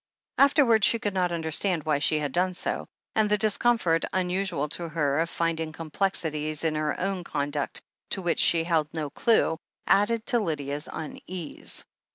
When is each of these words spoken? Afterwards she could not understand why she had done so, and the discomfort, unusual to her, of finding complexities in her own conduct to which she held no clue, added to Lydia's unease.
Afterwards 0.39 0.87
she 0.87 0.97
could 0.97 1.13
not 1.13 1.31
understand 1.31 1.83
why 1.83 1.99
she 1.99 2.17
had 2.17 2.31
done 2.31 2.55
so, 2.55 2.87
and 3.15 3.29
the 3.29 3.37
discomfort, 3.37 4.03
unusual 4.11 4.67
to 4.69 4.89
her, 4.89 5.19
of 5.19 5.29
finding 5.29 5.71
complexities 5.73 6.63
in 6.63 6.73
her 6.73 6.99
own 6.99 7.23
conduct 7.23 7.83
to 8.09 8.23
which 8.23 8.39
she 8.39 8.63
held 8.63 8.87
no 8.95 9.11
clue, 9.11 9.57
added 9.85 10.25
to 10.25 10.39
Lydia's 10.39 10.89
unease. 10.91 11.85